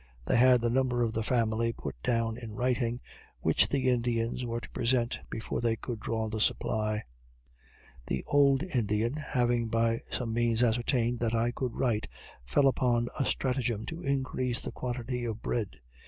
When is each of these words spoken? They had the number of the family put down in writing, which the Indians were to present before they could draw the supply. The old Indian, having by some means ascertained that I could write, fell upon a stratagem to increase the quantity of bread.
They 0.25 0.35
had 0.37 0.61
the 0.61 0.69
number 0.71 1.03
of 1.03 1.13
the 1.13 1.21
family 1.21 1.73
put 1.73 1.93
down 2.01 2.35
in 2.35 2.55
writing, 2.55 3.01
which 3.41 3.67
the 3.69 3.87
Indians 3.87 4.43
were 4.43 4.59
to 4.59 4.69
present 4.71 5.19
before 5.29 5.61
they 5.61 5.75
could 5.75 5.99
draw 5.99 6.27
the 6.27 6.41
supply. 6.41 7.03
The 8.07 8.23
old 8.25 8.63
Indian, 8.63 9.13
having 9.17 9.67
by 9.67 10.01
some 10.09 10.33
means 10.33 10.63
ascertained 10.63 11.19
that 11.19 11.35
I 11.35 11.51
could 11.51 11.75
write, 11.75 12.07
fell 12.43 12.67
upon 12.67 13.09
a 13.19 13.25
stratagem 13.27 13.85
to 13.85 14.01
increase 14.01 14.59
the 14.63 14.71
quantity 14.71 15.23
of 15.23 15.43
bread. 15.43 15.69